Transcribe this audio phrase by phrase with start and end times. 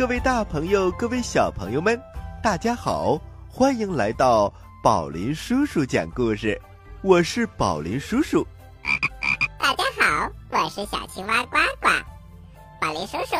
[0.00, 2.00] 嗨，各位大朋友，各位小朋友们，
[2.42, 3.20] 大家好，
[3.50, 4.50] 欢迎来到
[4.82, 6.58] 宝林叔叔讲故事。
[7.02, 8.46] 我是宝林叔叔。
[9.58, 11.90] 大家好，我是小青蛙呱呱。
[12.80, 13.36] 宝林叔叔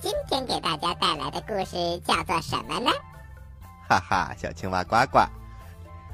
[0.00, 2.90] 今天给大家带来的故事叫做什么呢？
[3.88, 5.20] 哈哈，小青蛙呱呱。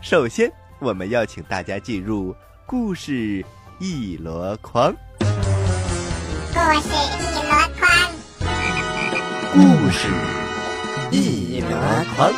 [0.02, 2.36] 首先，我们要请大家进入
[2.66, 3.42] 故事
[3.78, 4.94] 一箩筐。
[5.18, 7.45] 故事一
[9.58, 10.10] 故事
[11.10, 11.70] 一箩
[12.14, 12.30] 筐。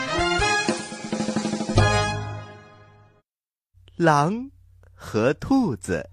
[3.96, 4.48] 狼
[4.94, 6.08] 和兔子。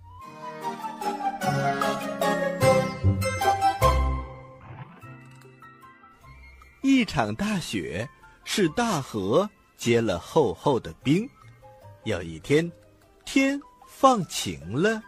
[6.81, 8.09] 一场大雪
[8.43, 11.29] 使大河结了厚厚的冰。
[12.05, 12.71] 有一天，
[13.25, 14.99] 天放晴了，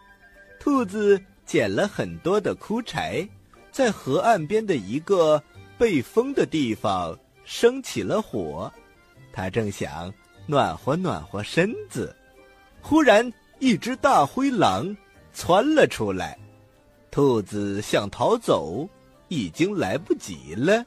[0.60, 3.28] 兔子捡了很多的枯柴，
[3.72, 5.44] 在河岸边的一个
[5.78, 8.72] 被风的地方生起了火。
[9.32, 10.12] 它正想
[10.46, 12.16] 暖和暖和身子，
[12.82, 14.96] 忽然一只大灰狼
[15.34, 16.38] 窜了出来。
[17.12, 18.88] 兔子想逃走，
[19.28, 20.86] 已经来不及了。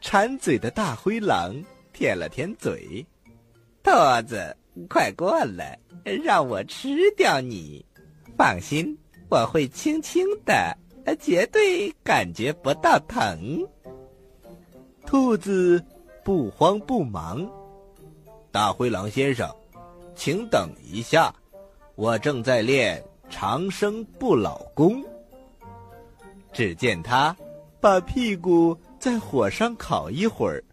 [0.00, 1.54] 馋嘴的大灰狼
[1.92, 3.04] 舔了舔嘴，
[3.82, 3.90] 兔
[4.26, 4.56] 子，
[4.88, 5.78] 快过来，
[6.22, 7.84] 让我吃掉你。
[8.36, 8.96] 放心，
[9.30, 10.76] 我会轻轻的，
[11.18, 13.66] 绝对感觉不到疼。
[15.06, 15.82] 兔子
[16.24, 17.48] 不慌不忙，
[18.50, 19.48] 大灰狼先生，
[20.14, 21.32] 请等一下，
[21.94, 25.02] 我正在练长生不老功。
[26.52, 27.34] 只见他
[27.80, 28.76] 把屁股。
[28.98, 30.64] 在火上烤一会儿，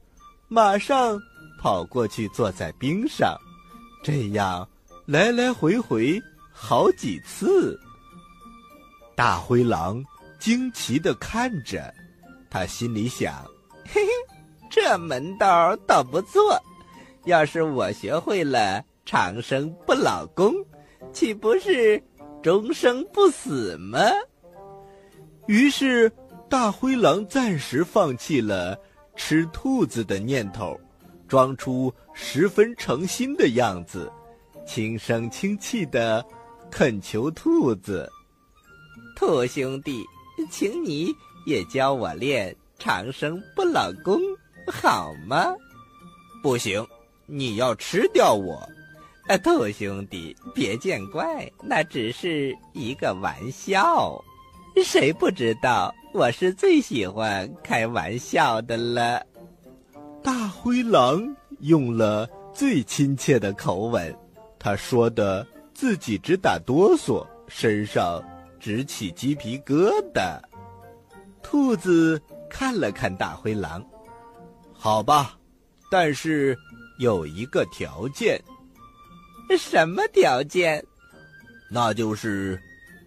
[0.48, 1.20] 马上
[1.60, 3.38] 跑过去坐在冰上，
[4.02, 4.68] 这样
[5.06, 6.20] 来来回回
[6.52, 7.80] 好几次。
[9.14, 10.04] 大灰狼
[10.40, 11.94] 惊奇的看着，
[12.50, 13.46] 他心里想
[13.86, 14.12] ：“嘿嘿，
[14.84, 16.62] 这门道倒不错。
[17.24, 20.54] 要是我学会了长生不老功，
[21.14, 22.04] 岂不是
[22.42, 24.00] 终生不死吗？”
[25.48, 26.12] 于是。
[26.50, 28.78] 大灰狼暂时放弃了
[29.16, 30.80] 吃兔子的念头，
[31.28, 34.12] 装出十分诚心的样子，
[34.64, 36.24] 轻声轻气的
[36.70, 38.08] 恳求兔子
[39.18, 40.06] ：“兔兄弟，
[40.52, 41.12] 请你
[41.48, 44.22] 也教我练长生不老功，
[44.72, 45.54] 好吗
[46.42, 46.86] ？”“不行，
[47.26, 48.62] 你要吃掉我。
[49.28, 54.22] ”“啊，兔兄弟，别见怪，那只是一个玩笑。”
[54.84, 59.24] 谁不知道我是最喜欢开玩笑的了？
[60.24, 61.24] 大灰狼
[61.60, 64.14] 用了最亲切的口吻，
[64.58, 65.46] 他说的
[65.76, 68.20] 自己直打哆嗦，身上
[68.60, 70.40] 直起鸡皮疙瘩。
[71.44, 72.20] 兔子
[72.50, 73.86] 看了看大灰狼，
[74.84, 75.40] 好吧，
[75.90, 76.60] 但是
[77.00, 78.38] 有一个条件。
[79.58, 80.86] 什么条件？
[81.72, 82.62] 那就是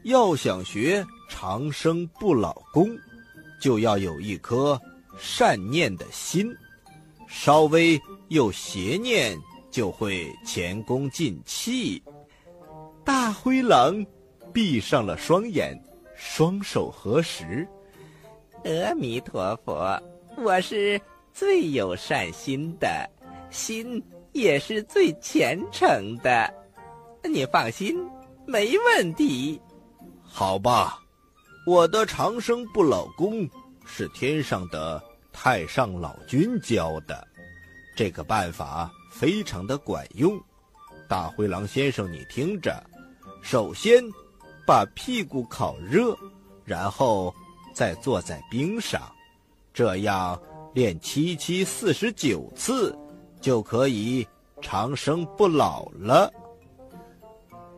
[0.04, 1.04] 要想学。
[1.28, 2.88] 长生不老功，
[3.60, 4.80] 就要有一颗
[5.18, 6.50] 善念的心，
[7.28, 9.36] 稍微有邪念，
[9.70, 12.02] 就会前功尽弃。
[13.04, 14.06] 大灰狼
[14.50, 15.78] 闭上了双眼，
[16.14, 17.68] 双手合十
[18.64, 20.00] ：“阿弥陀佛，
[20.36, 20.98] 我是
[21.38, 23.06] 最有善心的，
[23.50, 24.02] 心
[24.32, 26.50] 也是最虔诚的。
[27.22, 27.94] 你放心，
[28.46, 29.60] 没问题。
[30.22, 31.02] 好吧。”
[31.66, 33.46] 我的长生不老功
[33.84, 37.26] 是天上的太上老君教的，
[37.94, 40.40] 这个办法非常的管用。
[41.06, 42.82] 大灰狼先生，你听着，
[43.42, 44.02] 首先
[44.64, 46.16] 把屁股烤热，
[46.64, 47.34] 然后
[47.74, 49.02] 再坐在冰上，
[49.74, 50.40] 这样
[50.76, 52.94] 练七七四十九次，
[53.40, 54.28] 就可以
[54.60, 56.30] 长生不老了。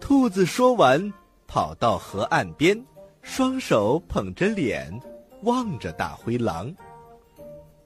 [0.01, 1.15] 兔子说完，
[1.47, 2.77] 跑到河岸边。
[3.23, 4.93] 双手捧着脸，
[5.43, 6.75] 望着大灰狼。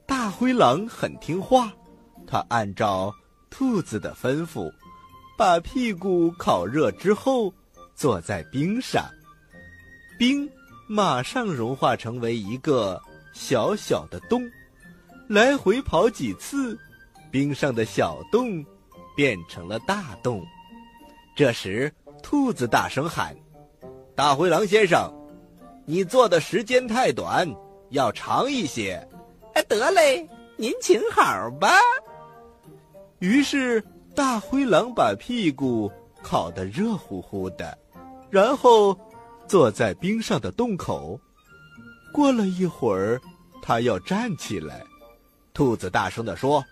[0.07, 1.71] 大灰狼很听话，
[2.27, 3.15] 他按照
[3.51, 4.73] 兔子的吩咐，
[5.37, 7.53] 把屁股烤热之后，
[7.95, 9.05] 坐在冰上，
[10.19, 10.49] 冰
[10.89, 12.99] 马上融化成为一个
[13.35, 14.51] 小小的洞。
[15.33, 16.79] 来回跑几次，
[17.31, 18.63] 冰上的小洞
[19.17, 20.45] 变成了大洞。
[21.35, 21.91] 这时，
[22.23, 23.35] 兔子大声喊
[24.15, 25.11] ：“大灰狼先生！”
[25.89, 27.49] 你做的时间太短，
[27.89, 29.09] 要长一些。
[29.55, 31.79] 哎，得嘞，您请好吧。
[33.19, 33.83] 于是
[34.15, 35.91] 大灰狼把屁股
[36.23, 37.79] 烤得热乎乎的，
[38.29, 38.95] 然后
[39.49, 41.19] 坐在冰上的洞口。
[42.13, 43.19] 过了一会儿，
[43.63, 44.85] 他要站起来。
[45.55, 46.65] 兔子大声地说：“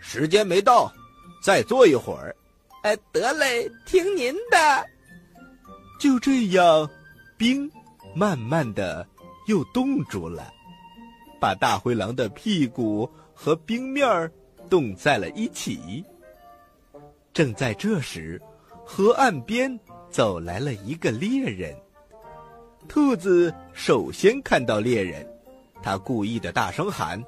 [0.00, 0.92] 时间没到，
[1.42, 2.34] 再坐一会儿。”
[2.82, 4.86] 哎，得嘞，听您的。
[5.98, 6.90] 就这样，
[7.38, 7.70] 冰
[8.14, 9.06] 慢慢的
[9.46, 10.52] 又冻住了，
[11.40, 14.30] 把大灰狼的屁股和冰面儿
[14.68, 16.04] 冻在了一起。
[17.32, 18.40] 正在这时，
[18.84, 19.80] 河岸边
[20.10, 21.74] 走来了一个猎人。
[22.86, 25.26] 兔子首先看到猎人，
[25.82, 27.18] 他故意的大声喊：“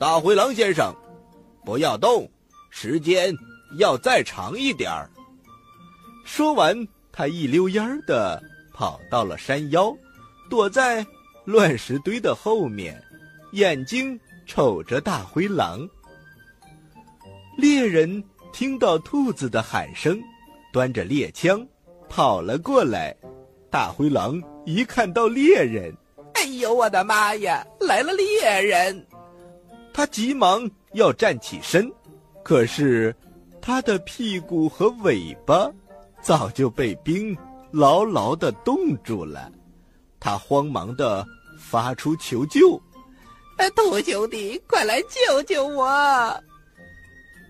[0.00, 0.94] 大灰狼先生，
[1.62, 2.26] 不要动，
[2.70, 3.32] 时间。”
[3.78, 5.08] 要再长一点儿。
[6.24, 6.76] 说完，
[7.12, 8.42] 他一溜烟儿的
[8.72, 9.96] 跑到了山腰，
[10.48, 11.06] 躲在
[11.44, 13.00] 乱石堆的后面，
[13.52, 15.88] 眼睛瞅着大灰狼。
[17.56, 18.20] 猎人
[18.52, 20.20] 听到兔子的喊声，
[20.72, 21.64] 端着猎枪
[22.08, 23.14] 跑了过来。
[23.70, 25.96] 大灰狼一看到猎人，
[26.34, 29.06] 哎呦我的妈呀，来了猎人！
[29.92, 31.90] 他急忙要站起身，
[32.42, 33.14] 可是。
[33.62, 35.70] 他的屁股和尾巴
[36.22, 37.36] 早就被冰
[37.70, 39.52] 牢牢的冻住了，
[40.18, 41.26] 他慌忙的
[41.58, 42.80] 发出求救
[43.76, 46.42] ：“兔兄弟，快来救救我！”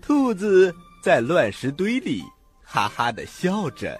[0.03, 2.21] 兔子在乱石堆里
[2.61, 3.97] 哈哈的笑着，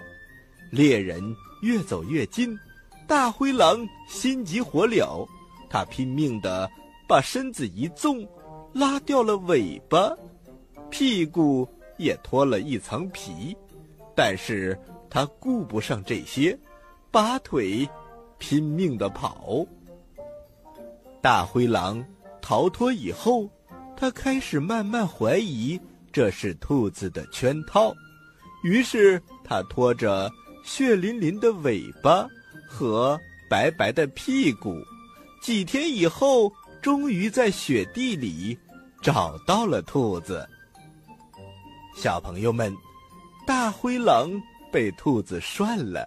[0.70, 2.54] 猎人越走越近，
[3.08, 5.26] 大灰狼心急火燎，
[5.70, 6.70] 他拼命的
[7.06, 8.26] 把身子一纵，
[8.72, 10.16] 拉掉了尾巴，
[10.90, 11.68] 屁股。
[11.98, 13.56] 也脱了一层皮，
[14.16, 14.76] 但是
[15.08, 16.58] 他顾不上这些，
[17.12, 17.88] 拔腿
[18.38, 19.64] 拼命的跑。
[21.20, 22.04] 大灰狼
[22.40, 23.48] 逃脱以后，
[23.96, 25.78] 他开始慢慢怀疑
[26.10, 27.94] 这是兔子的圈套，
[28.64, 30.28] 于是他拖着
[30.64, 32.26] 血淋淋的尾巴
[32.66, 34.74] 和白白的屁股，
[35.40, 36.50] 几天以后，
[36.82, 38.58] 终于在雪地里
[39.00, 40.46] 找到了兔子。
[41.94, 42.76] 小朋友们，
[43.46, 44.30] 大灰狼
[44.72, 46.04] 被兔子涮了，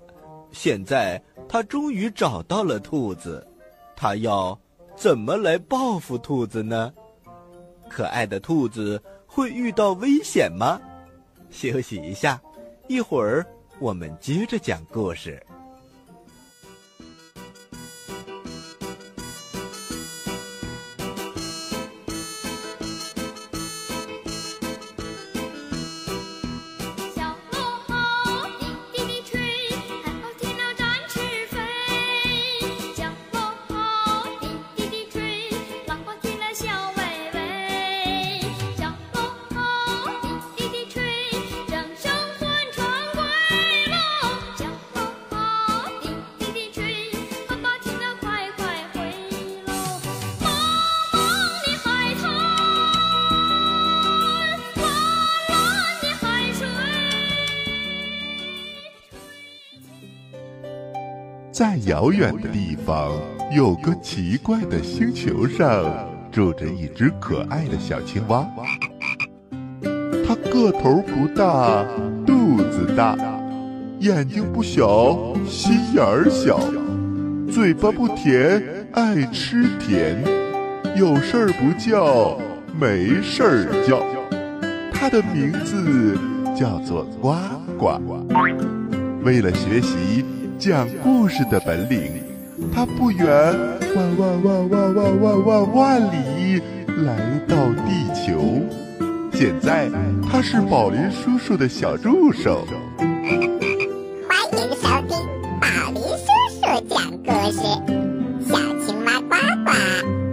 [0.52, 3.48] 现在他终于找到了兔子，
[3.96, 4.60] 他要
[4.98, 6.94] 怎么来报复兔子呢？
[7.90, 10.78] 可爱的兔子会遇到危险吗？
[11.50, 12.42] 休息一下，
[12.90, 13.46] 一会儿
[13.80, 15.42] 我们接着讲故事。
[61.66, 63.12] 在遥远的地方，
[63.52, 65.84] 有个奇怪的星球上，
[66.32, 68.48] 住着一只可爱的小青蛙。
[70.28, 71.84] 它个头不大，
[72.24, 73.18] 肚子大，
[73.98, 76.60] 眼睛不小，心眼儿小，
[77.52, 80.24] 嘴巴不甜，爱吃甜，
[80.96, 82.38] 有事儿不叫，
[82.80, 84.04] 没事儿叫。
[84.94, 86.16] 它的名字
[86.56, 87.34] 叫做呱
[87.76, 88.00] 呱。
[89.24, 90.24] 为了学习。
[90.58, 92.24] 讲故事的本领，
[92.74, 93.28] 他不远
[93.96, 96.62] 万万万万万万万万里
[97.04, 98.62] 来到地球。
[99.34, 99.90] 现在
[100.32, 102.66] 他是宝林叔叔的小助手。
[102.98, 105.18] 欢迎收听
[105.60, 107.60] 宝林叔叔讲故事，
[108.48, 109.36] 小青蛙呱
[109.66, 109.72] 呱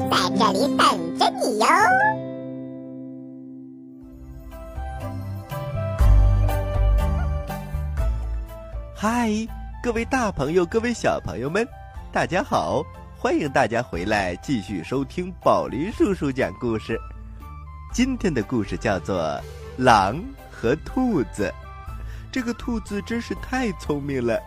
[0.08, 1.66] 在这里等着你哟。
[8.94, 9.61] 嗨。
[9.82, 11.66] 各位大朋友，各位小朋友们，
[12.12, 12.84] 大家好！
[13.18, 16.96] 欢迎大家回来继续收听宝林叔叔讲故事。
[17.92, 19.18] 今天的故事叫做
[19.76, 20.22] 《狼
[20.52, 21.52] 和兔子》。
[22.30, 24.40] 这个兔子真是太聪明了，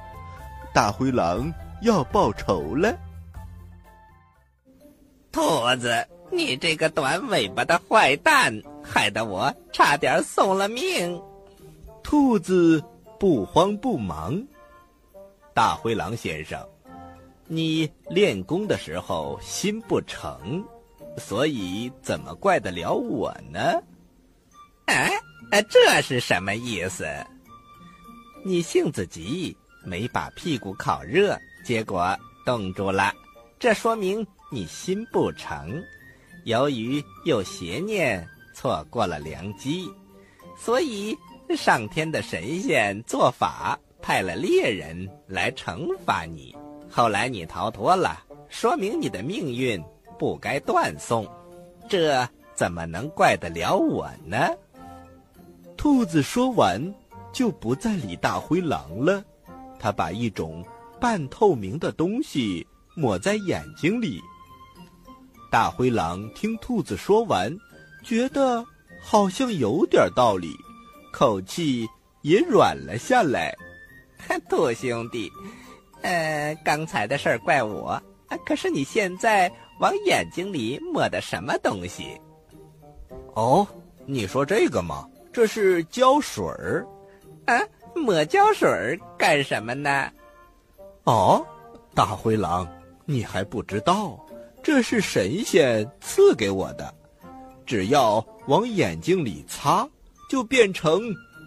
[0.74, 2.96] 大灰狼要报仇了。
[5.34, 5.42] 兔
[5.82, 11.22] 子，你这个短尾巴的坏蛋，害得我差点送了命。
[12.02, 12.82] 兔子
[13.20, 14.42] 不慌不忙。
[15.56, 16.60] 大灰狼先生，
[17.48, 20.62] 你练功的时候心不诚，
[21.18, 23.82] 所以怎么怪得了我呢？
[24.88, 25.10] 哎，
[25.70, 27.06] 这是什么意思？
[28.44, 32.14] 你性子急，没把屁股烤热，结果
[32.46, 33.14] 冻住了。
[33.58, 35.82] 这说明你心不诚，
[36.44, 39.90] 由于有邪念，错过了良机，
[40.58, 41.18] 所以
[41.56, 46.56] 上天的神仙做法，派了猎人来惩罚你。
[46.92, 49.84] 后来你逃脱了，说明你的命运
[50.20, 51.28] 不该断送，
[51.90, 54.38] 这怎么能怪得了我呢？
[55.76, 56.94] 兔子说完，
[57.34, 59.24] 就不再理大灰狼了。
[59.80, 60.64] 他把一种
[61.02, 62.64] 半透明的东西
[62.96, 64.22] 抹在眼睛里。
[65.50, 67.52] 大灰狼听兔子说完，
[68.04, 68.64] 觉得
[69.02, 70.56] 好像有点道理，
[71.12, 71.88] 口气
[72.22, 73.52] 也软了下来。
[74.50, 75.32] 兔兄弟，
[76.02, 78.02] 呃，刚才的事儿怪我，
[78.46, 82.20] 可是你现在往眼睛里抹的什么东西？
[83.34, 83.68] 哦，
[84.06, 85.08] 你说这个吗？
[85.32, 86.86] 这是胶水儿。
[87.46, 87.60] 啊，
[87.96, 90.10] 抹胶水儿干什么呢？
[91.04, 91.46] 哦，
[91.94, 92.68] 大灰狼，
[93.06, 94.20] 你还不知道？
[94.64, 96.92] 这是神仙赐给我的，
[97.68, 99.88] 只要往眼睛里擦，
[100.28, 101.02] 就变成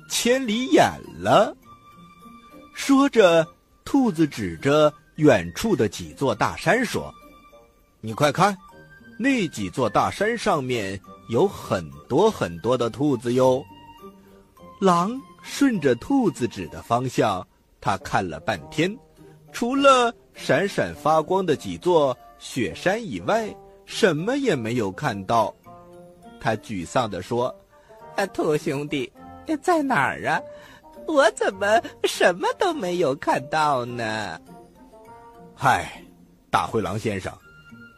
[0.08, 0.84] 千里眼
[1.20, 1.56] 了。
[2.78, 3.44] 说着，
[3.84, 7.12] 兔子指着远处的几座大山说
[8.00, 8.56] ：“你快看，
[9.18, 13.62] 那几座大山上面有很多很多的兔子哟。”
[14.80, 17.44] 狼顺着兔子指的方向，
[17.80, 18.96] 他看了半天，
[19.52, 23.52] 除了闪闪发光的几座雪山以外，
[23.86, 25.52] 什么也没有看到。
[26.40, 27.54] 他沮丧地说
[28.16, 29.12] ：“啊，兔兄弟，
[29.60, 30.40] 在哪儿啊？
[31.08, 34.38] 我怎么什么都没有看到呢？”
[35.56, 36.04] 嗨，
[36.50, 37.32] 大灰狼先生，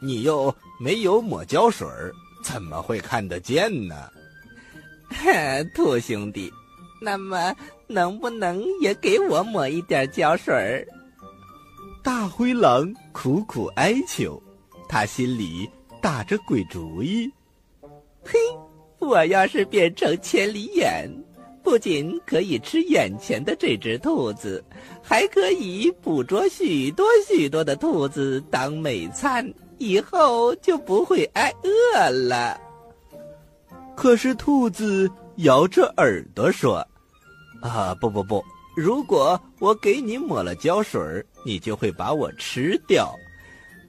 [0.01, 1.87] 你又没有抹胶水，
[2.43, 4.09] 怎么会看得见呢？
[5.75, 6.51] 兔兄弟。
[7.03, 7.55] 那么，
[7.87, 10.87] 能不能也给我抹一点胶水儿？
[12.03, 14.43] 大灰狼苦苦哀求，
[14.89, 15.69] 他心里
[16.01, 17.31] 打着鬼主意。
[18.23, 18.39] 嘿，
[18.99, 21.11] 我要是变成千里眼，
[21.71, 24.63] 不仅可以吃眼前的这只兔子，
[25.01, 29.49] 还可以捕捉许多许多的兔子当美餐，
[29.79, 32.61] 以后就不会挨饿了。
[33.95, 36.85] 可是兔子摇着耳朵说。
[37.63, 38.45] 啊不不不！
[38.75, 41.01] 如果我给你抹了胶水
[41.45, 43.15] 你就会把我吃掉。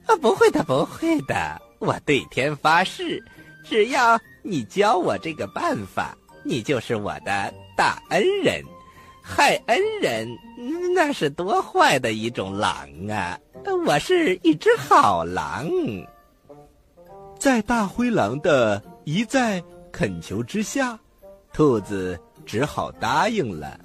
[0.06, 1.60] 啊，不会的，不会的！
[1.80, 3.20] 我对天发誓，
[3.64, 8.62] 只要你教我这个办法，你就是我的大恩人。
[9.22, 10.28] 害恩人，
[10.94, 13.38] 那是多坏的一种狼啊！
[13.86, 15.70] 我是一只好狼。
[17.38, 19.62] 在大灰狼的一再
[19.92, 20.98] 恳求之下，
[21.52, 22.18] 兔子。
[22.44, 23.78] 只好答应了。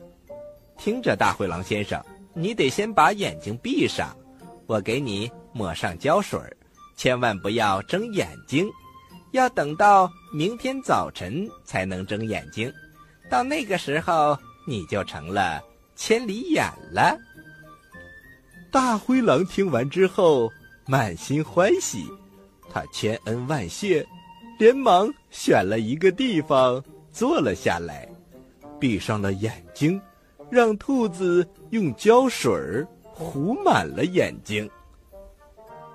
[0.77, 2.03] 听着，大灰狼先生，
[2.34, 4.17] 你得先把眼睛闭上，
[4.65, 6.39] 我给你抹上胶水
[6.96, 8.67] 千万不要睁眼睛，
[9.32, 12.74] 要等到明天早晨才能睁眼睛。
[13.29, 15.62] 到那个时候，你就成了
[15.96, 17.17] 千里眼了。
[18.72, 20.50] 大灰狼听完之后，
[20.86, 22.05] 满心欢喜，
[22.69, 24.05] 他千恩万谢，
[24.60, 28.07] 连忙选了一个地方坐了下来。
[28.79, 30.00] 闭上了眼睛，
[30.51, 32.51] 让兔子用胶水
[33.01, 34.69] 糊满了眼睛。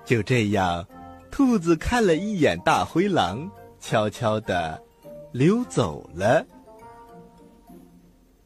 [0.03, 0.85] 就这样，
[1.31, 3.49] 兔子看了一眼大灰狼，
[3.79, 4.81] 悄悄地
[5.31, 6.45] 溜走了。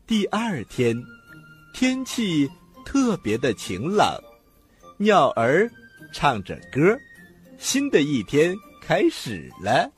[0.08, 0.96] 第二天，
[1.74, 2.50] 天气
[2.86, 4.18] 特别的晴朗，
[4.96, 5.70] 鸟儿
[6.14, 6.98] 唱着歌，
[7.58, 9.92] 新的一天开始了。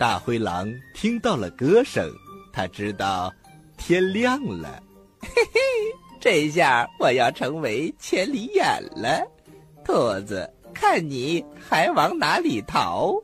[0.00, 2.12] 大灰狼听到了歌声，
[2.52, 3.32] 他知道。
[3.76, 4.82] 天亮了，
[5.20, 5.60] 嘿嘿，
[6.18, 8.64] 这下我要成为千里眼
[8.96, 9.24] 了。
[9.84, 13.14] 兔子，看你还往哪里逃？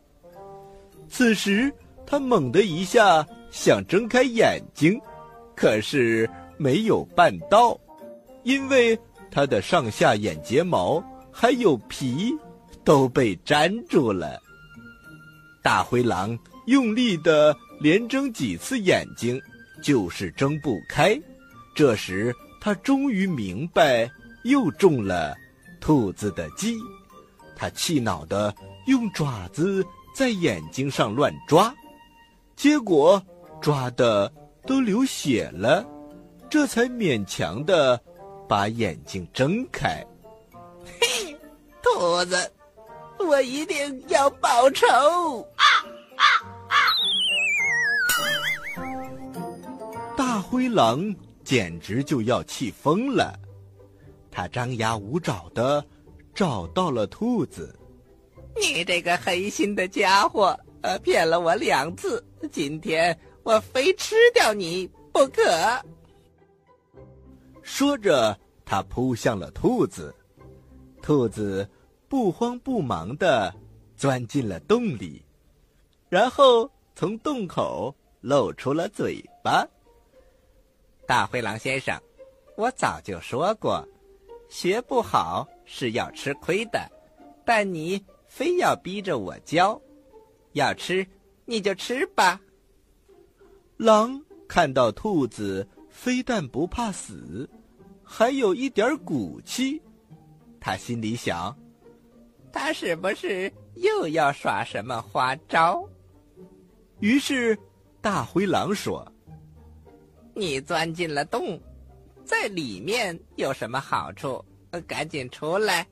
[1.11, 1.71] 此时，
[2.07, 4.99] 他猛地一下想睁开眼睛，
[5.57, 7.77] 可是没有办到，
[8.45, 8.97] 因为
[9.31, 12.33] 他的上下眼睫毛还有皮
[12.85, 14.41] 都被粘住了。
[15.63, 19.41] 大灰狼用力的连睁几次眼睛。
[19.83, 21.21] 就是睁不开，
[21.75, 24.11] 这时他终于明白
[24.45, 25.37] 又中了
[25.83, 26.79] 兔子的计，
[27.55, 28.53] 他气恼的
[28.87, 29.85] 用爪子
[30.15, 31.73] 在眼睛上乱抓，
[32.57, 33.23] 结果
[33.61, 34.33] 抓的
[34.67, 35.87] 都流血了，
[36.51, 37.99] 这才勉强的
[38.49, 40.05] 把眼睛睁开。
[40.85, 41.37] 嘿，
[41.83, 42.53] 兔子，
[43.19, 44.87] 我一定要报仇！
[45.57, 45.65] 啊
[46.17, 46.25] 啊
[46.69, 46.75] 啊！
[50.17, 50.41] 大！
[50.41, 53.39] 灰狼简直就要气疯了，
[54.31, 55.85] 他张牙舞爪的
[56.35, 57.75] 找到了兔子。
[58.55, 65.41] 你这个黑心的家伙，呃，骗了我两次，今天我非吃掉你不可。
[67.63, 70.13] 说着，他扑向了兔子。
[71.01, 71.69] 兔子
[72.09, 73.55] 不慌不忙地
[73.97, 75.25] 钻进了洞里，
[76.09, 79.65] 然后从洞口露出了嘴巴。
[81.07, 81.97] 大灰狼先生，
[82.57, 83.87] 我早就说过，
[84.49, 86.91] 学不好是要吃亏的，
[87.45, 89.81] 但你非要逼着我教，
[90.55, 91.07] 要吃
[91.45, 92.41] 你就吃吧。
[93.77, 97.49] 狼看到兔子非但不怕死，
[98.03, 99.81] 还有一点骨气，
[100.59, 101.55] 他心里想：
[102.51, 105.87] 他是不是又要耍什么花招？
[107.01, 107.59] 于是，
[108.01, 109.07] 大灰狼说。
[110.35, 111.61] 你钻进了洞，
[112.25, 114.43] 在里面有什么好处？
[114.87, 115.87] 赶紧出来，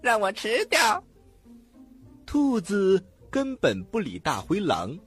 [0.00, 1.02] 让我吃掉。
[2.26, 4.98] 兔子根本不理大灰狼，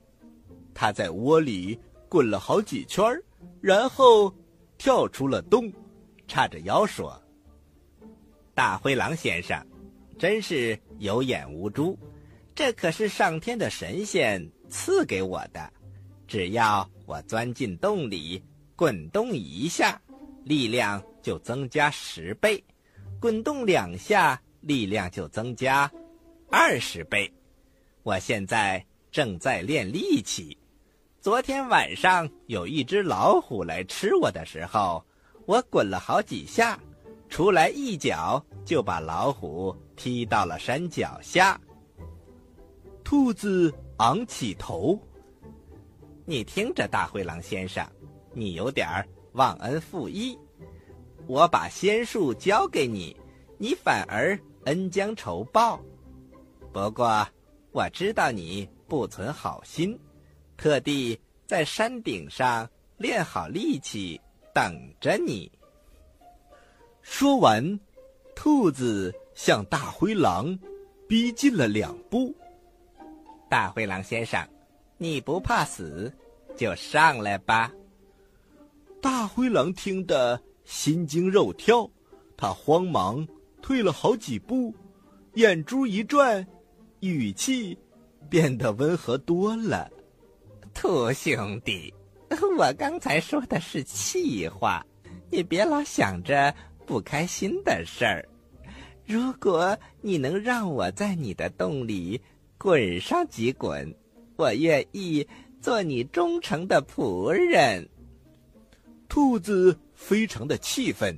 [0.74, 3.04] 它在窝里滚了好几圈
[3.60, 4.32] 然后
[4.78, 5.72] 跳出了洞，
[6.26, 7.20] 叉着腰说
[8.54, 9.64] ：“大灰狼先生，
[10.18, 11.98] 真是有眼无珠，
[12.54, 15.72] 这可是上天的神仙赐给我的，
[16.26, 18.42] 只要我钻进洞里。”
[18.76, 19.98] 滚动一下，
[20.44, 22.62] 力量就增加十倍；
[23.18, 25.90] 滚动两下，力量就增加
[26.50, 27.32] 二十倍。
[28.02, 30.58] 我现在正在练力气。
[31.26, 35.04] 昨天晚上有一只老虎来吃我的时候，
[35.44, 36.78] 我滚了好几下，
[37.28, 41.60] 出来一脚就把老虎踢到了山脚下。
[43.02, 44.96] 兔子昂起头，
[46.24, 47.84] 你听着，大灰狼先生。
[48.32, 48.86] 你有点
[49.32, 50.38] 忘恩负义，
[51.26, 53.16] 我把仙术教给你，
[53.58, 55.80] 你反而恩将仇报。
[56.72, 57.26] 不过
[57.72, 59.98] 我知道你不存好心，
[60.56, 64.20] 特地在山顶上练好力气
[64.54, 65.50] 等着你。
[67.02, 67.78] 说完，
[68.34, 70.58] 兔子向大灰狼
[71.08, 72.34] 逼近了两步。
[73.48, 74.44] 大灰狼先生，
[74.98, 76.12] 你不怕死，
[76.56, 77.72] 就上来吧。
[79.00, 81.88] 大灰狼听得心惊肉跳，
[82.36, 83.24] 他慌忙
[83.62, 84.74] 退了好几步，
[85.34, 86.44] 眼珠一转，
[86.98, 87.78] 语气
[88.28, 89.88] 变得温和多了
[90.78, 91.92] ：“兔兄弟，
[92.58, 94.84] 我刚才说的是气话，
[95.30, 98.28] 你别老想着不开心的事儿。
[99.06, 102.20] 如果你能让我在你的洞里
[102.58, 103.92] 滚上几滚，
[104.36, 105.26] 我愿意
[105.62, 107.88] 做你忠诚的仆人。”
[109.08, 111.16] 兔子非常的气愤，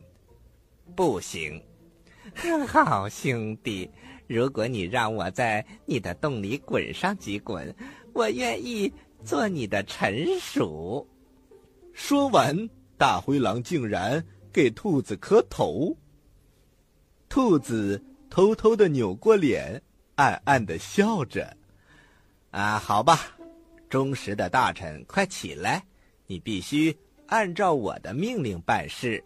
[0.94, 1.60] 不行，
[2.68, 3.90] 好兄弟，
[4.28, 7.74] 如果你让我在你的洞里滚上几滚，
[8.12, 8.92] 我愿意
[9.24, 11.06] 做你的臣属。
[11.92, 12.56] 说完，
[12.96, 15.96] 大灰狼竟然给兔子磕头。
[17.28, 19.82] 兔子偷偷的扭过脸，
[20.14, 21.56] 暗暗的笑着。
[22.50, 23.36] 啊，好吧，
[23.90, 25.84] 忠实的大臣，快起来，
[26.26, 26.96] 你必须。
[27.26, 29.22] 按照我的命令办事。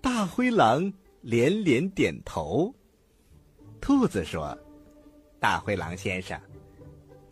[0.00, 0.92] 大灰狼
[1.22, 2.72] 连连点头。
[3.80, 4.56] 兔子说
[5.40, 6.40] ：“大灰狼先生，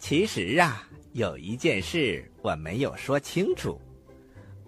[0.01, 3.81] 其实啊，有一件事我没有说清楚。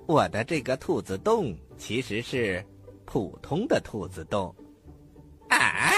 [0.07, 2.65] 我的这个兔子洞其实是
[3.07, 4.55] 普通的兔子洞。”
[5.49, 5.91] 啊？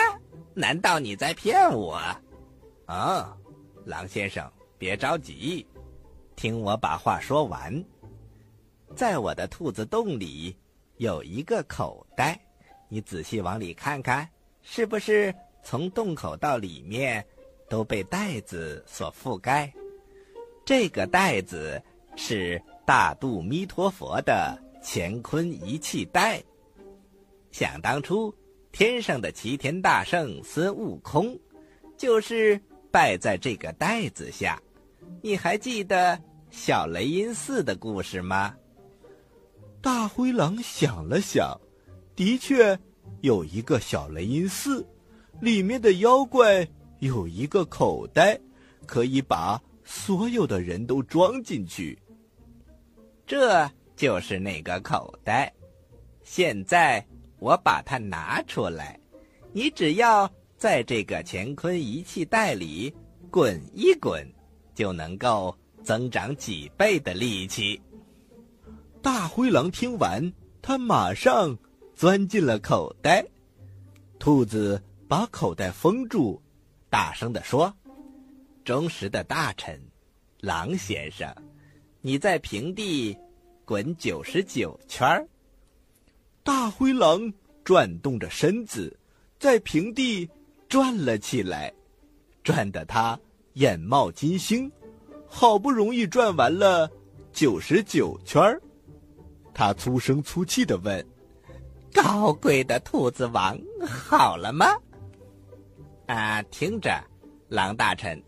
[0.54, 2.00] 难道你在骗我？
[2.87, 3.37] 啊，
[3.85, 5.66] 狼先生，别着急，
[6.37, 7.85] 听我把话说完。
[8.94, 10.56] 在我的兔子洞里
[10.96, 12.40] 有一个口袋，
[12.88, 14.28] 你仔细往里看看，
[14.62, 17.26] 是不是从洞口到里面
[17.68, 19.72] 都被袋子所覆盖？
[20.66, 21.81] 这个袋子
[22.16, 26.42] 是大肚弥陀佛的乾坤一气袋。
[27.52, 28.35] 想当初，
[28.72, 31.38] 天上的齐天大圣孙悟空
[31.96, 34.61] 就是拜在这个袋子下。
[35.22, 38.52] 你还记得小雷音寺的故事吗？
[39.81, 41.57] 大灰狼想了想，
[42.16, 42.76] 的确，
[43.20, 44.85] 有一个小雷音寺，
[45.40, 46.66] 里面的妖怪
[46.98, 48.37] 有一个口袋，
[48.85, 51.99] 可以把所有的人都装进去。
[53.25, 55.51] 这就是那个口袋。
[56.22, 57.03] 现在
[57.38, 58.99] 我把它拿出来，
[59.53, 62.92] 你只要在这个乾坤一气袋里
[63.31, 64.27] 滚一滚，
[64.75, 67.81] 就能够增长几倍的力气。
[69.01, 71.57] 大灰狼听完，他马上
[71.94, 73.25] 钻进了口袋。
[74.18, 76.40] 兔子把口袋封住，
[76.90, 77.72] 大声地说
[78.66, 79.81] ：“忠实的大臣，
[80.40, 81.33] 狼先生，
[82.00, 83.16] 你在平地
[83.64, 85.24] 滚九十九圈儿。”
[86.42, 88.98] 大灰狼转动着身子，
[89.38, 90.29] 在平地
[90.68, 91.72] 转了起来，
[92.42, 93.16] 转得他
[93.52, 94.68] 眼冒金星。
[95.29, 96.90] 好不容易转完了
[97.33, 98.61] 九十九圈儿，
[99.55, 101.07] 他粗声粗气的问
[101.94, 104.66] ：“高贵的兔子王，好了吗？”
[106.07, 107.00] 啊，听着，
[107.48, 108.20] 狼大臣，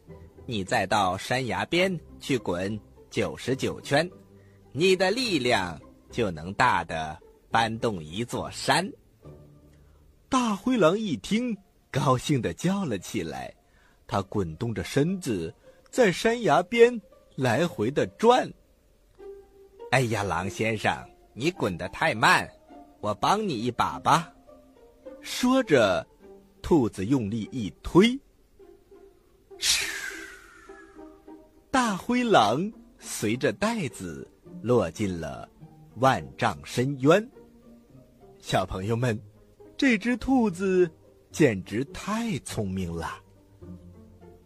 [0.50, 2.80] 你再到山崖边去滚
[3.10, 4.10] 九十九圈，
[4.72, 5.78] 你的力量
[6.10, 7.16] 就能大的。
[7.50, 8.90] 搬动一座山。
[10.28, 11.56] 大灰狼一听，
[11.90, 13.54] 高兴的叫了起来。
[14.06, 15.54] 他滚动着身子，
[15.90, 17.00] 在山崖边
[17.36, 18.50] 来回的转。
[19.90, 20.94] 哎呀，狼先生，
[21.32, 22.46] 你滚得太慢，
[23.00, 24.30] 我帮你一把吧。
[25.22, 26.06] 说着，
[26.60, 28.18] 兔子用力一推，
[31.70, 34.26] 大灰狼随着袋子
[34.62, 35.46] 落进了
[35.96, 37.28] 万丈深渊。
[38.40, 39.18] 小朋友们，
[39.76, 40.90] 这只兔子
[41.30, 43.20] 简直太聪明了。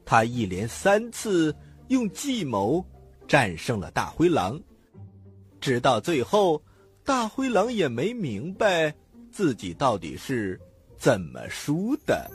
[0.05, 1.55] 它一连三次
[1.89, 2.85] 用计谋
[3.29, 4.61] 战胜了大灰狼，
[5.61, 6.61] 直到最后，
[7.05, 8.93] 大灰狼也没明白
[9.31, 10.61] 自己到底是
[10.99, 12.29] 怎么输的。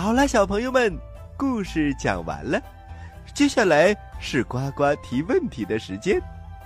[0.00, 0.98] 好了，小朋友们，
[1.36, 2.58] 故事讲完了，
[3.34, 6.18] 接下来是呱呱提问题的时间。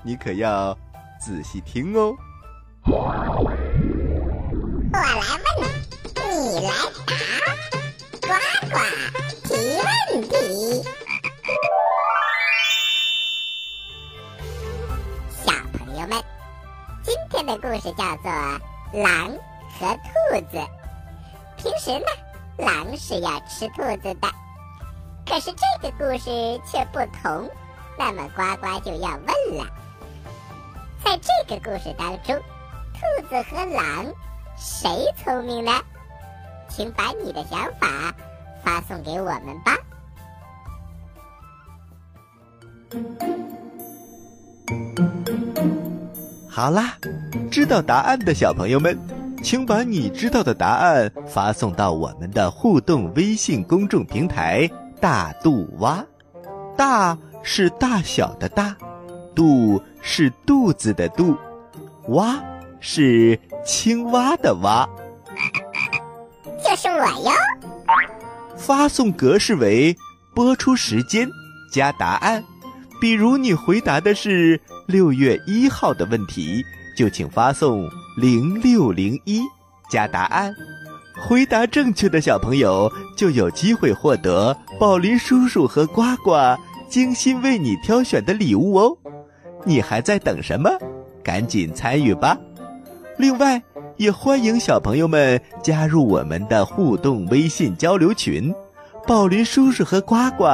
[0.04, 0.72] 你可要
[1.20, 2.14] 仔细听哦！
[2.86, 3.12] 我
[4.92, 5.02] 来
[5.58, 5.68] 问，
[6.14, 6.70] 你来
[7.04, 7.12] 答，
[8.22, 8.28] 呱
[8.70, 8.76] 呱
[9.42, 9.50] 提
[9.82, 10.32] 问题。
[15.44, 16.22] 小朋友们，
[17.02, 18.30] 今天的故事叫做
[19.02, 19.32] 《狼
[19.76, 20.56] 和兔子》。
[21.56, 22.06] 平时呢，
[22.58, 24.28] 狼是要吃兔子的，
[25.26, 27.50] 可是这个故事却不同。
[27.98, 29.66] 那么呱呱就要问了。
[31.04, 32.34] 在这个故事当中，
[32.94, 34.06] 兔子和狼
[34.56, 35.72] 谁聪明呢？
[36.68, 38.12] 请把你的想法
[38.64, 39.76] 发送给我们吧。
[46.48, 46.96] 好啦，
[47.50, 48.98] 知道答案的小朋友们，
[49.44, 54.66] 请把你知道的答案发送到我们的互动微信公众平台
[54.98, 56.02] “大肚蛙”，
[56.78, 58.74] 大是大小的大。
[59.34, 61.36] 肚是肚子的肚，
[62.08, 62.42] 蛙
[62.80, 64.88] 是青蛙的蛙，
[66.64, 67.30] 就是我哟。
[68.56, 69.94] 发送格式为
[70.34, 71.28] 播出时间
[71.70, 72.42] 加答案，
[72.98, 76.64] 比如你回答的是六月一号的问题，
[76.96, 79.42] 就请发送零六零一
[79.90, 80.54] 加答案。
[81.16, 86.32] 回答正确的小朋友就有机会获得宝林叔叔和呱呱
[86.88, 88.96] 精心为你挑选的礼物哦。
[89.64, 90.70] 你还在等什么？
[91.22, 92.36] 赶紧参与吧！
[93.16, 93.62] 另外，
[93.96, 98.52] 也欢迎小朋友们加入我们的互动微信交流群，
[99.06, 100.44] 宝林叔叔和呱呱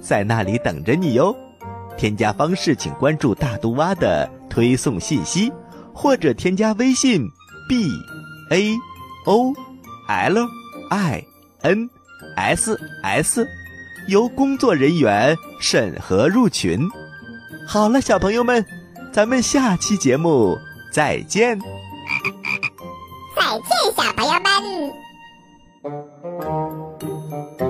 [0.00, 1.34] 在那里等着你哟。
[1.96, 5.52] 添加方式请关注大肚蛙的推送信息，
[5.98, 7.28] 或者添加微信
[12.48, 13.44] baolinss
[14.06, 16.88] 由工作人员审核入群。
[17.66, 18.64] 好了小朋友们
[19.12, 20.56] 咱们下期节目
[20.92, 21.58] 再见。
[21.58, 21.66] 再
[23.58, 24.30] 见小朋友
[27.58, 27.67] 们。